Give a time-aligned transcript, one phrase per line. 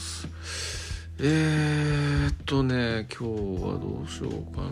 [0.00, 1.00] ます。
[1.18, 4.70] えー、っとね今日はどうしようかな。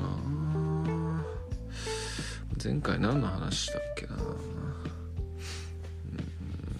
[2.62, 4.17] 前回何の話したっけな。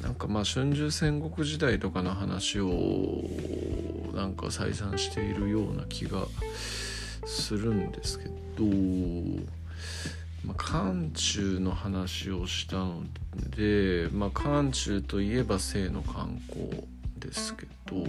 [0.03, 3.25] なんかまあ春秋戦国時代とかの話を
[4.15, 6.27] なんか再三しているような気が
[7.27, 8.33] するんですけど、
[10.45, 13.03] まあ、漢中の話をしたの
[13.51, 16.87] で、まあ、漢中といえば性の観光。
[17.19, 18.07] ですけど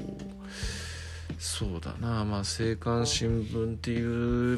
[1.37, 4.03] そうだなまあ青函新聞って言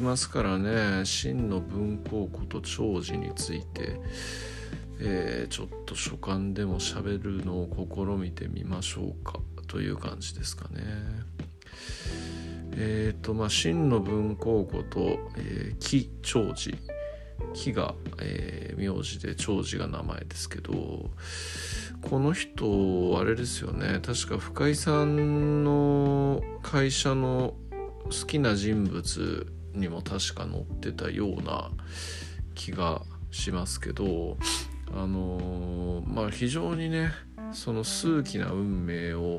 [0.02, 4.00] ますからね真の文庫庫と長寿について、
[5.00, 9.38] えー、ちょっと書簡でも喋るのを試みてみましょうか
[9.68, 10.82] という感じですかね。
[12.74, 16.74] えっ、ー、とまあ真の文庫庫と、えー、木長寿
[17.54, 21.10] 木が、えー、名字で長寿が名前ですけど
[22.02, 27.54] この人あれですよね確か深井さんの会社の
[28.04, 31.70] 好きな人物にも確か載ってたような
[32.54, 34.36] 気がしますけど
[34.94, 37.12] あの、まあ非常にね
[37.52, 39.38] その数奇な運命を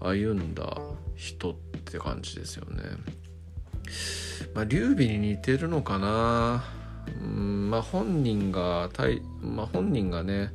[0.00, 0.78] 歩んだ
[1.14, 2.82] 人って感じですよね。
[4.54, 6.64] まあ劉備に似てるのかな
[7.20, 8.88] うんまあ本人が
[9.40, 10.52] まあ、本人がね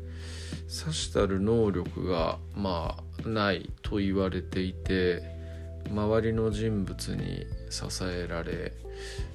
[0.67, 5.21] さしたる能力がまあないと言われていて
[5.89, 8.73] 周りの人物に支えられ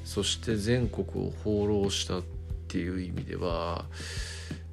[0.05, 2.23] そして全国を放浪したっ
[2.69, 3.85] ていう意味では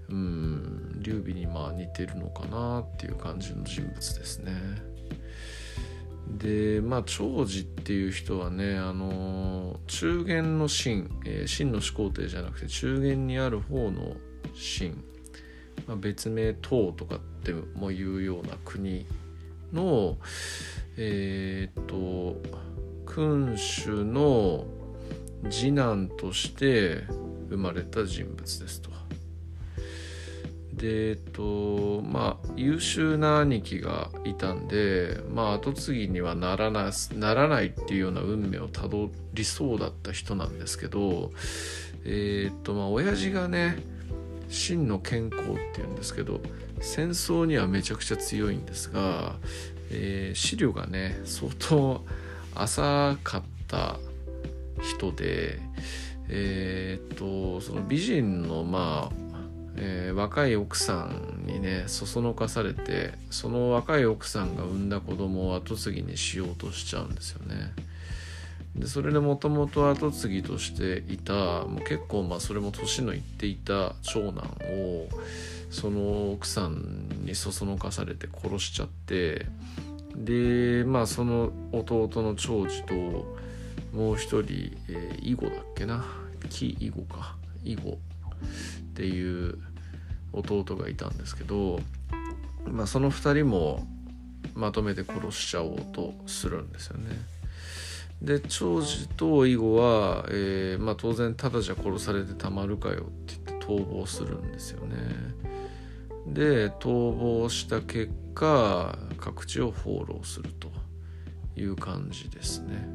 [0.09, 4.53] うん劉備にまあ似てるのかなっていう感じの人物ですね。
[6.27, 14.15] でまあ長寿っていう人はねあの中元の秦、えー、秦の始皇帝じゃなくて中元にある方の
[14.53, 15.03] 秦
[15.87, 19.05] まあ、別名唐とかっても言うような国
[19.73, 20.17] の
[20.97, 22.37] えっ、と
[23.05, 24.65] 君主の
[25.49, 27.03] 次男として
[27.49, 28.97] 生まれた人物ですと。
[30.77, 41.31] でえっとまあ優秀な兄貴がいたんでまあ跡継ぎにはならなならないっていうような運命をたどりそうだった人なんですけど
[42.05, 43.77] えっとまあ親父がね
[44.49, 46.39] 真の健康っていうんですけど
[46.81, 49.35] 戦争にはめちゃくちゃ強いんですが、
[49.91, 52.05] えー、資料がね相当
[52.55, 53.97] 浅かった
[54.81, 55.59] 人で
[56.29, 59.15] えー、っとその美人のまあ、
[59.77, 67.73] えー、若い奥さんにねそそのかされてその若い奥さんが産んだ子供を後継ぎにしようとしちゃうんですよね。
[68.77, 71.33] でそれでもともと跡継ぎとしていた
[71.65, 75.07] もう結構まあそれも年のいっていた長男を
[75.69, 79.47] その奥さんにそそのかされて殺しちゃって
[80.15, 82.93] でまあその弟の長寿と
[83.93, 86.05] もう一人、えー、囲碁だっけな？
[86.49, 87.35] 木囲碁か。
[87.63, 87.97] 囲碁っ
[88.93, 89.57] ていう
[90.31, 91.79] 弟がいたんですけど、
[92.65, 93.85] まあ、その2人も
[94.53, 97.15] まとめて殺しちゃおうとするんですよね。
[98.21, 104.97] で長寿と囲碁は、えーまあ、当然ただじゃ殺されてたまるかよって言って逃亡するんですよね。
[106.25, 110.69] で逃亡した結果各地を放浪すると
[111.55, 112.87] いう感じですね。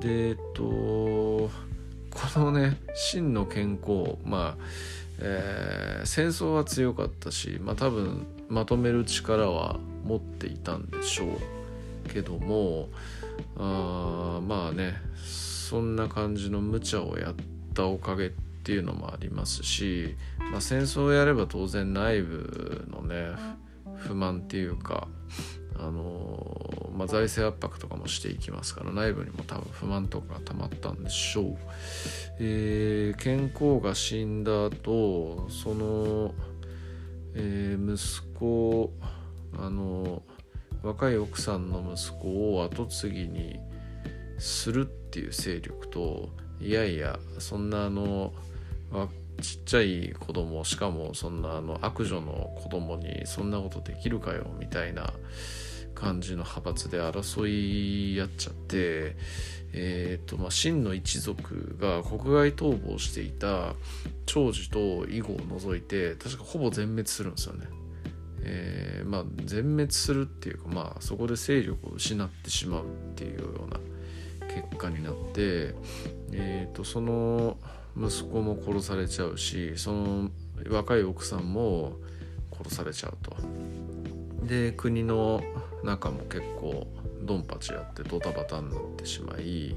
[0.00, 1.50] でえっとこ
[2.36, 4.64] のね真の健康まあ、
[5.20, 11.57] えー、戦争は強かったし、まあ、多分まとめる力は持っていたんでしょう
[12.08, 12.88] けども
[13.56, 17.34] あまあねそんな感じの無茶をやっ
[17.74, 18.30] たおかげっ
[18.64, 20.16] ていうのもありますし、
[20.50, 23.30] まあ、戦争をやれば当然内部のね
[23.96, 25.08] 不満っていうか
[25.80, 31.56] あのまあ、財政圧迫とかもしていきますから内部にも多分不満とかが溜まったんでしょう、
[32.40, 36.34] えー、健康が死んだ後その、
[37.34, 38.92] えー、息子
[39.56, 40.22] あの
[40.82, 43.58] 若い奥さんの息子を後継ぎに
[44.38, 46.28] するっていう勢力と
[46.60, 48.32] いやいやそんなあの
[49.40, 55.12] ちっちゃい子供しかもそんなあの悪女の子供にそんなことできるかよみたいな
[55.94, 59.16] 感じの派閥で争い合っちゃって
[59.72, 63.74] えーとまあ、真の一族が国外逃亡していた
[64.26, 67.66] 長寿と囲碁を除いて確かほぼ全滅するんですよね。
[68.50, 73.78] えー、まあ、全滅するっていうか、まあ、そこで勢力を失ってしまうっていうような
[74.48, 75.74] 結果になって、
[76.32, 77.58] えーと、その
[77.96, 80.30] 息子も殺されちゃうしその
[80.70, 81.96] 若い奥さんも
[82.56, 83.36] 殺されちゃうと。
[84.46, 85.42] で国の
[85.84, 86.86] 中も結構
[87.22, 89.76] ドンパチやってドタバタになってしまい、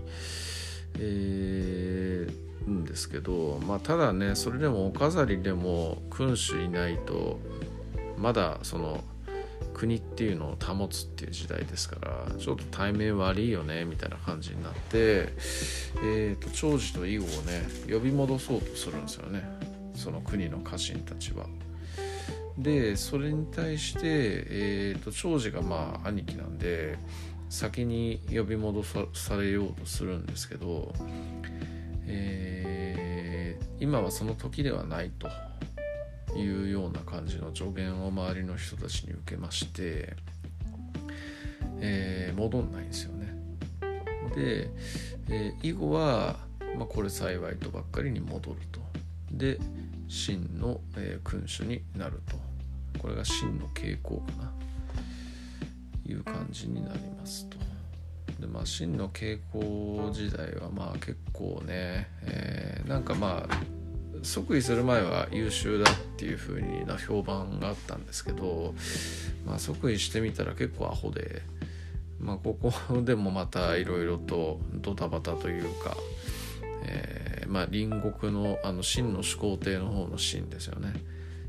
[0.98, 7.40] えー、んですけど、まあ、ただねそれでもお飾りでも君主いないと
[8.22, 9.04] まだその
[9.74, 15.30] 国っていうのを保つっていう時代ですからちょっと対面悪いよねみたいな感じになって、
[16.04, 19.44] えーと、長寿と囲碁をね呼び戻そうとするんですよね
[19.96, 21.46] その国の家臣たちは。
[22.58, 27.00] でそれに対して、えーと、長寿がまあ兄貴なんで
[27.50, 30.94] 先に呼び戻されようとするんですけど、
[32.06, 35.28] えー、今はその時ではないと
[36.36, 40.16] いうような感じの助言を周りの人たちに受けまして、
[41.80, 43.34] えー、戻んないんですよね。
[44.36, 44.70] で、
[45.30, 46.38] えー、以後は、
[46.78, 48.80] まあ、これ幸いとばっかりに戻ると。
[49.32, 49.60] で
[50.08, 52.36] 真の、えー、君主になると。
[53.00, 54.52] これが真の傾向かな。
[56.12, 57.58] いう感じになりますと。
[58.40, 63.56] でまあ真の傾向時代はまあ結構ね、えー、なんかまあ
[64.24, 68.74] 即位する前は優秀だっていう風にな評判があったんですけど、
[69.46, 71.42] まあ、即位してみたら結構アホで、
[72.20, 72.72] まあ、ここ
[73.02, 75.96] でもまたいろいろとドタバタというか、
[76.84, 80.94] えー、まあ、隣国のあの秦の始皇帝の方の秦ですよね。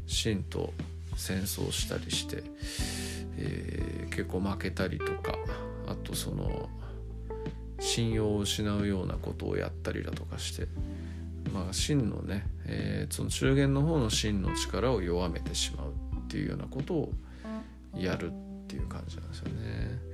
[0.07, 0.73] 秦と
[1.17, 2.43] 戦争したりして、
[3.37, 5.37] えー、結構負けたりとか
[5.87, 6.69] あとその
[7.79, 10.67] 信用を失うようなことをやったりだとかして
[11.53, 15.93] まあ、真のね、えー、その中元の方の真の力を弱めてしまう
[16.25, 17.12] っていうようなことを
[17.97, 20.12] やるっていう感じなんですよね。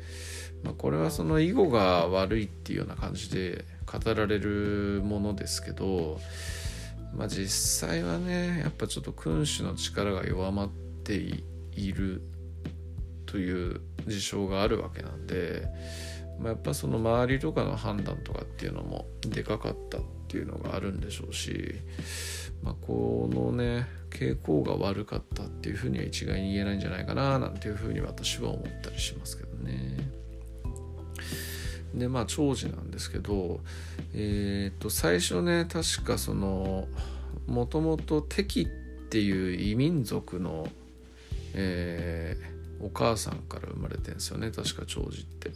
[0.63, 6.19] まあ、これはその囲碁が悪いっていうような感じで語られるものですけど、
[7.15, 7.49] まあ、実
[7.89, 10.71] 際はねやっぱちょっと君主の力が弱まっ
[11.05, 12.23] ている
[13.27, 15.69] という事象があるわけなんで、
[16.41, 19.99] まあ、やっぱその周りとかの判断とかっていうのもでかかった
[20.29, 21.75] ていうのがあるんでしょうし、
[22.63, 29.97] まあ、このね傾向が悪かったっていうふうには一概に言えないんじゃないかななんていうふうに私は思ったりしますけどね。
[31.95, 33.61] でまあ長寿なんですけど、
[34.15, 36.87] えー、と最初ね確かその
[37.47, 38.67] もともと敵っ
[39.09, 40.69] ていう異民族の、
[41.55, 45.51] えー、お母さんから生まれてんですよね確か長寿って。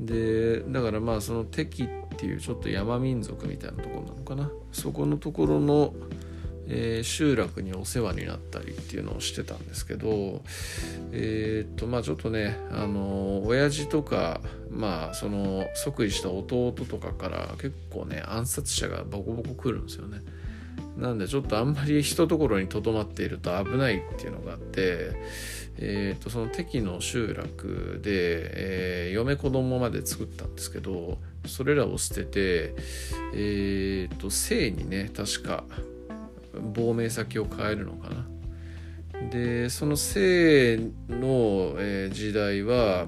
[0.00, 1.86] でだからまあその敵っ
[2.16, 5.94] ていうちょっと山民族みたいなところなのかなそこのところの、
[6.66, 10.42] えー、集落にお世話になったりっていうのをしてたんですけど
[11.12, 20.22] えー、っとまあちょっとねあの親父とかまあその即位した弟とかから結構ね暗殺者がボコボコ来るんですよね。
[20.96, 25.12] なんでちょっとあんまり一ところにとどまっていると危ないっていうのがあって
[25.76, 32.74] えーと、その敵の集落で、えー、嫁子供まで作ったんですけどそれらを捨てて、
[33.34, 35.64] えーと、姓にね確か
[36.74, 38.26] 亡命先を変えるのかな。
[39.30, 40.76] でその姓
[41.08, 43.06] の、えー、時代は、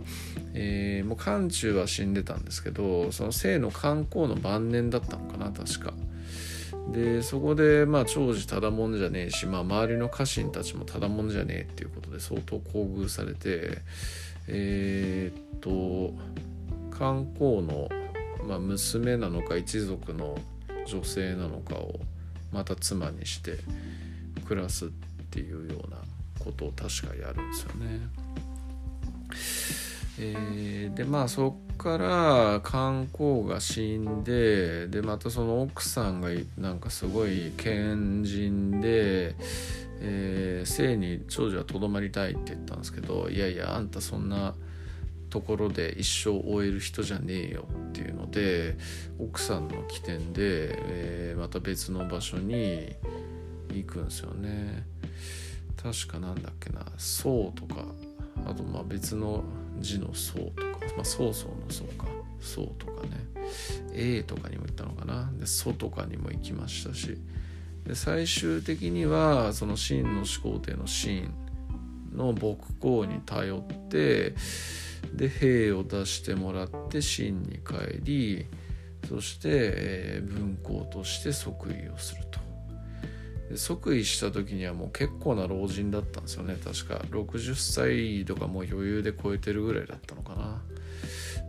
[0.55, 5.93] えー、もう漢中は死んでたんですけどその姓の観光の晩年だったのかな確か。
[6.93, 13.79] でそこでまあ長寿ただもんじゃねえし、まあ、周りの家臣たちもただもんじゃねえっていうことで相当厚遇されて
[14.49, 16.15] えー、っと
[16.97, 17.89] 観光の、
[18.47, 20.39] まあ、娘なのか一族の
[20.87, 21.99] 女性なのかを
[22.53, 23.59] また妻にして
[24.47, 24.89] 暮らすっ
[25.31, 25.97] ていうような
[26.39, 28.27] ことを確かやるんですよね。
[30.19, 39.37] えー、でまあそっから観光が死んででまたその奥さんがなんかすごい賢人で、
[40.01, 44.55] えー、生に長女はとどまりたいって言ったんですけどいやいやあんたそんな
[45.29, 48.77] ところで一生終える人じゃねえよっていうので
[49.19, 52.95] 奥さんの起点で、えー、また別の場所に
[53.71, 54.87] 行くんですよね。
[55.77, 57.85] 確かなんだっけな「宋」とか
[58.47, 59.45] あとまあ別の
[59.81, 60.63] 字の層とか、
[60.97, 62.07] まあ、曹操の層か。
[62.41, 63.27] 層とかね。
[63.93, 65.31] A とかにも行ったのかな。
[65.39, 67.19] で祖とかにも行きましたし。
[67.85, 71.33] で最終的にはその秦の始皇帝の秦
[72.13, 74.35] の牧公に頼って
[75.15, 78.47] で兵を出してもらって秦に帰り
[79.09, 82.46] そして、えー、文公として即位をすると。
[83.51, 86.57] で即位した時にはもう結構な老人だったんですよね。
[86.63, 87.05] 確か。
[87.11, 90.63] 60歳とかもう余裕で超えてるぐらいだったのかな。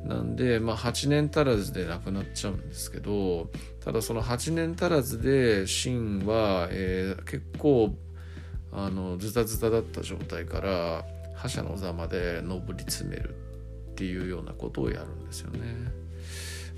[0.06, 3.50] なんでまあ8年足らずで亡くなっちゃうんですけど
[3.84, 7.96] ただその8年足らずで秦は、えー、結構
[8.72, 11.04] あのズタズタだった状態から
[11.36, 13.36] 覇者の座まで上り詰める
[13.92, 15.60] っていうようなことをやるんですよね。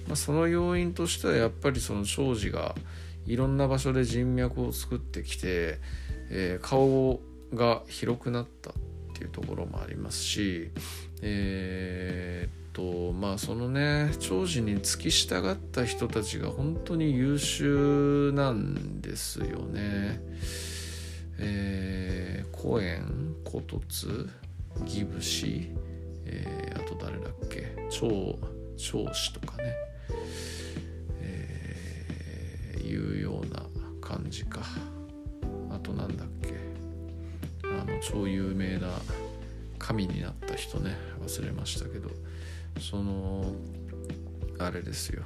[0.07, 2.75] まあ、その要因としてはやっぱりその長司が
[3.29, 5.77] いろんな場所で人脈を作ってきて、
[6.31, 7.19] えー、顔
[7.53, 8.73] が広くなったっ
[9.13, 10.71] ていうところもありますし、
[11.21, 20.21] えー、っとまあそのね長寿に付き従った人たちが本当に優秀なんですよね。
[21.37, 24.27] えー、コエン、コトツ、
[24.85, 25.69] ギブシ、
[26.25, 28.37] えー、あと誰だっけ長
[28.75, 29.73] 長子とかね、
[34.29, 34.61] 感じか。
[35.71, 36.53] あとなんだっけ。
[37.63, 38.87] あの超有名な
[39.79, 40.95] 神になった人ね。
[41.25, 42.11] 忘れましたけど。
[42.79, 43.55] その
[44.59, 45.23] あれですよ、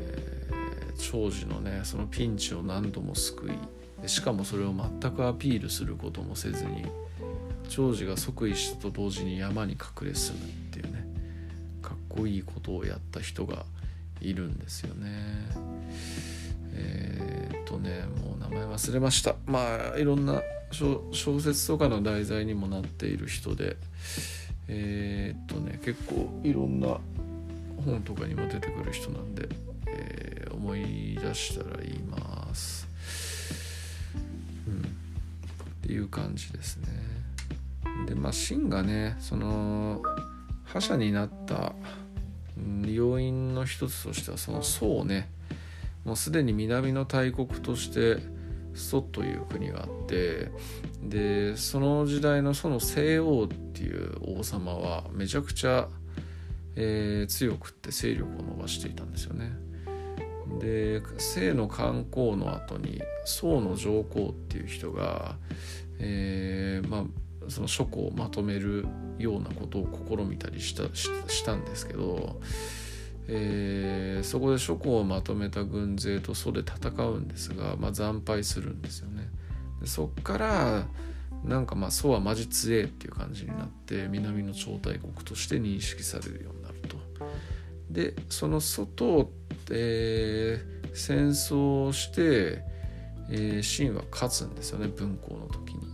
[0.00, 3.52] えー、長寿のねそのピンチを何度も救
[4.02, 4.08] い。
[4.08, 6.86] しかもそれを全くアピールすることもせずに
[7.68, 11.06] 長寿が即位したと同時に山に隠れ住むっていうね。
[11.82, 13.64] かっこいいことをやった人が
[14.20, 15.80] いるんですよね。
[16.72, 19.36] え、とねもう名前忘れました。
[19.46, 23.76] まあいろんな小説とかの題材にもなっている人で
[24.68, 26.98] えー、っとね結構いろんな
[27.84, 29.48] 本とかにも出てくる人なんで、
[29.86, 32.88] えー、思い出したら言います。
[34.66, 34.82] うん。
[34.82, 34.84] っ
[35.82, 36.88] ていう感じですね。
[38.06, 40.02] でまあ秦がねその
[40.64, 41.72] 覇者になった
[42.84, 45.28] 要因の一つとしてはその宋ね。
[46.04, 48.18] もうすでに南の大国として
[48.74, 50.50] 蘇という国があって
[51.02, 55.88] でその時代のその西王っていう王様はめちゃくちゃ、
[56.76, 59.52] えー、強くって勢力を伸ばしていたんですよね。
[60.58, 65.36] で清の観光の後に宋の上皇っていう人が、
[66.00, 67.04] えー、まあ
[67.48, 68.86] その書庫をまとめる
[69.18, 72.40] ようなことを試みたりしたしたんですけど、
[73.32, 79.28] えー、そこで書庫をまとめた軍勢と蘇で戦うんですが、まあ、惨敗するんですよね。
[79.80, 80.86] でそっから
[81.44, 86.96] なんかまあ蘇はマジ強えっていう感じになって南の超大国として認識されるようになると。
[87.88, 89.30] でその蘇と、
[89.70, 92.64] えー、戦争をして、
[93.30, 95.88] えー、秦は勝つんですよね文公の時に。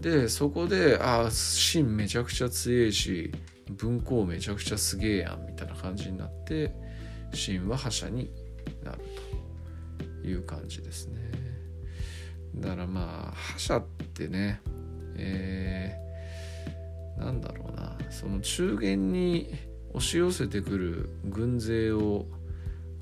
[0.00, 3.32] でそこでああ秦めちゃくちゃ強いし
[3.70, 6.72] 文庫めちゃくちゃすげえやんみたいな感じになって
[7.32, 8.30] 秦は覇者に
[8.84, 8.98] なる
[10.22, 11.20] という感じですね
[12.54, 13.82] だからまあ覇者っ
[14.14, 14.60] てね
[15.18, 19.54] えー、なんだろうなその中原に
[19.90, 22.26] 押し寄せてくる軍勢を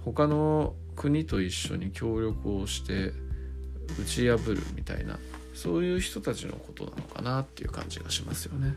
[0.04, 3.12] 他の国と一緒に協力をして
[4.00, 5.18] 打ち破るみたいな
[5.54, 8.74] そういう人たちのことなのかなっていう感じがしますよね。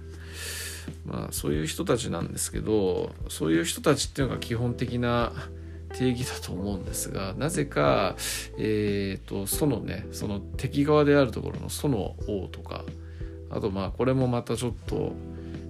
[1.06, 5.32] まあそういう人たちなんですけどそういう人たちっていうのが基本的な
[5.98, 8.18] 定義だと思うんですがなぜか、
[8.58, 12.84] えーと、そのねその敵側であるところのその王とか
[13.50, 15.14] あとまあこれもまたちょっと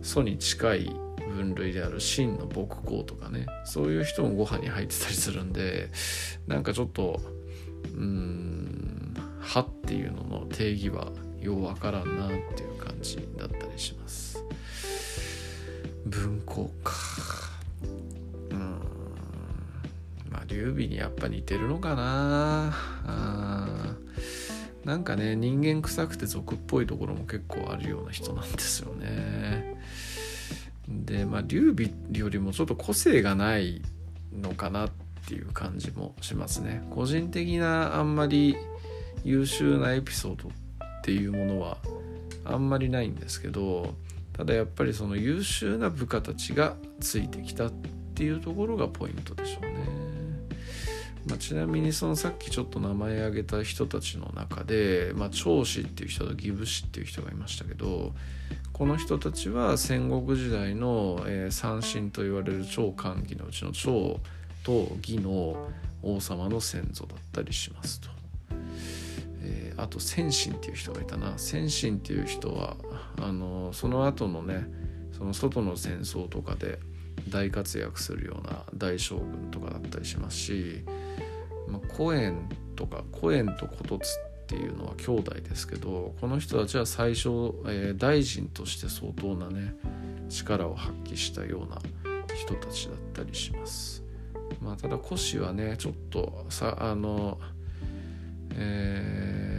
[0.02, 0.96] 祖に近い
[1.36, 5.90] 分類である真の牧公とかねそういう人もご飯に入ってたりするんで
[6.48, 7.22] なんかちょっと
[7.96, 14.37] うん歯っていうのの定義はようわからんなっていう感じだったりします。
[16.10, 16.94] 文庫か。
[18.52, 18.80] うん。
[20.30, 22.74] まあ劉備にやっぱ似てるのかな。
[23.06, 23.96] あ
[24.86, 29.76] なんかね人間臭くて俗っぽいところも結構あるような人なんですよね。
[30.88, 33.82] でまあ劉備よりもちょっと個性がない
[34.34, 34.90] のかなっ
[35.28, 36.88] ていう感じもしますね。
[36.90, 38.56] 個人的なあんまり
[39.26, 40.52] 優秀なエピソードっ
[41.04, 41.78] ていうものは
[42.46, 43.94] あんまりないんですけど
[44.38, 47.72] ただやっぱりその優秀な部下たちがついてきたっ
[48.14, 50.08] ていうところがポイントでしょうね。
[51.28, 58.14] まあ、ちなみにそのさっきちょっと名前挙げた人たちの中で、まあ、長子っていう人と義武士っていう人がいましたけど
[58.72, 64.22] この人たちは戦国時代の、えー、三神と言われる超歓喜のうちの長
[64.64, 65.68] と義の
[66.02, 68.10] 王様の先祖だったりしますと。
[69.78, 72.76] あと先神っていう人がいたな先神っていう人は
[73.22, 74.68] あのその後のね
[75.16, 76.80] その外の戦争とかで
[77.30, 80.84] 大活躍するような大将軍とかだったりしますし、
[81.68, 87.30] まあ、コエンとかコエンとコトツっていうのは兄弟ですけどこの人たちは最初、
[87.66, 89.76] えー、大臣として相当なね
[90.30, 91.82] 力を発揮したような
[92.36, 94.04] 人たちだったりします。
[94.62, 97.38] まあ、ただ古紙はねちょっとさあの、
[98.52, 99.57] えー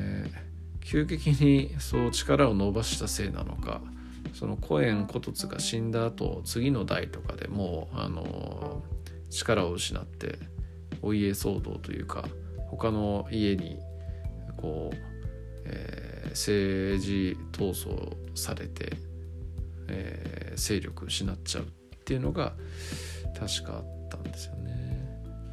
[0.80, 3.80] 急激にそう力を伸ばしたせいなのか
[4.34, 8.82] そのコエンコトツが死んだ後次の代とかでもうあの
[9.30, 10.38] 力を失って
[11.02, 12.24] お家騒動というか
[12.70, 13.78] 他の家に
[14.56, 14.96] こう、
[15.64, 18.92] えー、政治闘争されて、
[19.88, 21.66] えー、勢力失っちゃうっ
[22.04, 22.54] ていうのが
[23.38, 24.78] 確かあったんですよね。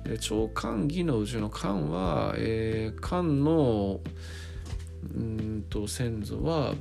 [0.03, 4.00] で長官義のうちの官は、えー、官の
[5.13, 6.74] うんと先祖は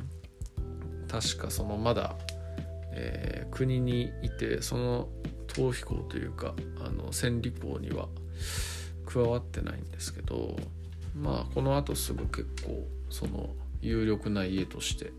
[1.08, 2.16] 確かそのまだ、
[2.92, 5.08] えー、国にいてその
[5.48, 6.54] 逃避行というか
[6.84, 8.08] あの千里行には
[9.06, 10.56] 加わってないんですけど
[11.14, 13.50] まあこのあとすぐ結構その
[13.80, 15.12] 有力な家として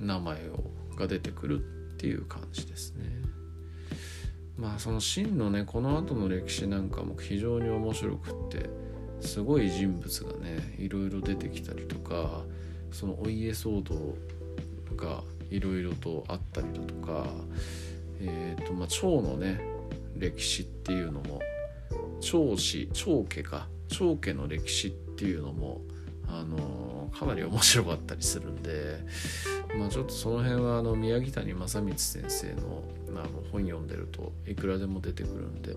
[0.00, 3.04] 名前をが出てくるっていう感じですね。
[4.56, 8.70] まあその真のねこの後の歴史なんかも非常に面白くって
[9.24, 12.42] すごい人物がねいろいろ出てきたりとか
[12.92, 14.16] そのお家騒動
[14.96, 17.26] がいろいろとあったりだとか
[18.20, 19.60] えっ、ー、とまあ趙のね
[20.16, 21.40] 歴史っていうのも
[22.20, 25.80] 趙氏趙家か趙家の歴史っていうのも
[26.28, 28.98] あのかなり面白かったりするんで、
[29.78, 35.76] まあ、ちょっとその辺はあの宮城谷正光先生のあの本読んでるといくらでも出てくるんで、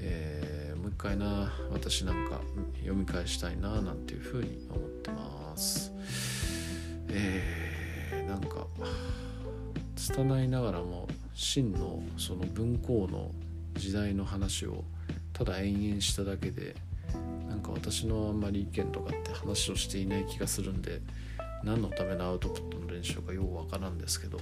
[0.00, 0.41] えー、
[0.82, 2.40] もう一回な私なんか
[2.80, 5.92] 読み返したいななんていうふうに思ってます。
[7.08, 8.66] えー、なんか
[9.94, 13.30] 拙いながらも真のその文庫の
[13.74, 14.82] 時代の話を
[15.32, 16.74] ただ延々しただけで
[17.48, 21.00] なんか私のあんまり意見とかって話をしていない気がするんで
[21.62, 24.38] 何のためのアウトプットの練習かようわからんですけど、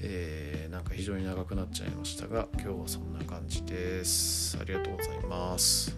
[0.00, 4.58] えー、なんか非常に長くなっちゃいましたが今日はそんな感じです。
[4.60, 5.96] ありがとうございます。